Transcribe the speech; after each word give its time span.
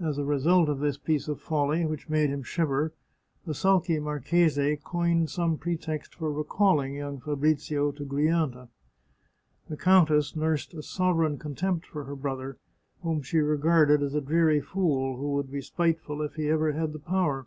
As 0.00 0.18
a 0.18 0.24
result 0.24 0.68
of 0.68 0.80
this 0.80 0.98
piece 0.98 1.28
of 1.28 1.40
folly, 1.40 1.76
12 1.78 1.78
The 1.78 1.78
Chartreuse 1.78 1.82
of 1.84 1.84
Parma 1.86 1.90
which 1.92 2.08
made 2.08 2.30
him 2.34 2.42
shiver, 2.42 2.92
the 3.46 3.54
sulky 3.54 4.00
marchese 4.00 4.76
coined 4.78 5.30
some 5.30 5.56
pretext 5.56 6.16
for 6.16 6.32
recalling 6.32 6.96
young 6.96 7.20
Fabrizio 7.20 7.92
to 7.92 8.04
Grianta. 8.04 8.68
The 9.68 9.76
countess 9.76 10.34
nursed 10.34 10.74
a 10.74 10.82
sovereign 10.82 11.38
contempt 11.38 11.86
for 11.86 12.02
her 12.06 12.16
brother, 12.16 12.56
whom 13.04 13.22
she 13.22 13.38
regarded 13.38 14.02
as 14.02 14.16
a 14.16 14.20
dreary 14.20 14.60
fool, 14.60 15.16
who 15.16 15.34
would 15.34 15.52
be 15.52 15.60
spite 15.60 16.00
ful 16.00 16.22
if 16.22 16.34
he 16.34 16.48
ever 16.48 16.72
had 16.72 16.92
the 16.92 16.98
power. 16.98 17.46